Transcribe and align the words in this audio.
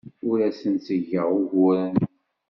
Ur 0.29 0.37
asen-d-ttgeɣ 0.47 1.29
uguren. 1.39 1.97